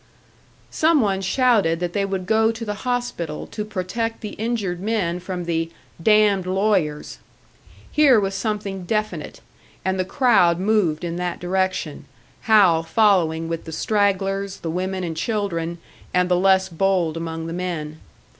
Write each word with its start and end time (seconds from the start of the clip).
Some 0.71 0.99
one 0.99 1.21
shouted 1.21 1.79
that 1.79 1.93
they 1.93 2.05
would 2.05 2.25
go 2.25 2.51
to 2.51 2.65
the 2.65 2.73
hospital 2.73 3.45
to 3.45 3.63
protect 3.63 4.21
the 4.21 4.29
injured 4.29 4.79
men 4.79 5.19
from 5.19 5.45
the 5.45 5.69
"damned 6.01 6.47
lawyers." 6.47 7.19
Here 7.91 8.19
was 8.19 8.33
something 8.33 8.85
definite, 8.85 9.41
and 9.85 9.99
the 9.99 10.03
crowd 10.03 10.57
moved 10.59 11.03
in 11.03 11.17
that 11.17 11.39
direction, 11.39 12.05
Hal 12.49 12.81
following 12.81 13.47
with 13.47 13.65
the 13.65 13.71
stragglers, 13.71 14.57
the 14.61 14.71
women 14.71 15.03
and 15.03 15.15
children, 15.15 15.77
and 16.15 16.29
the 16.29 16.35
less 16.35 16.67
bold 16.67 17.15
among 17.15 17.45
the 17.45 17.53
men. 17.53 17.99